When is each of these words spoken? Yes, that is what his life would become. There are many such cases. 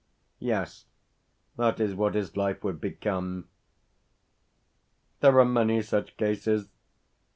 Yes, 0.39 0.87
that 1.57 1.79
is 1.79 1.93
what 1.93 2.15
his 2.15 2.35
life 2.35 2.63
would 2.63 2.81
become. 2.81 3.47
There 5.19 5.39
are 5.39 5.45
many 5.45 5.83
such 5.83 6.17
cases. 6.17 6.69